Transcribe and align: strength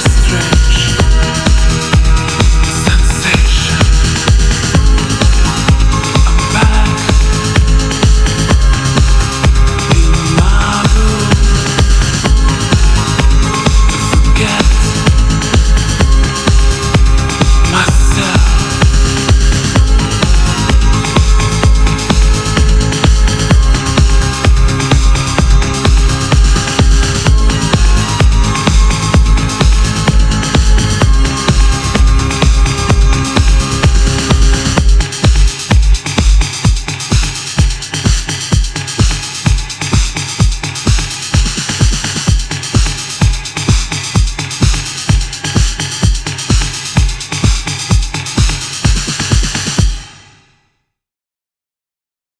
strength 0.00 0.69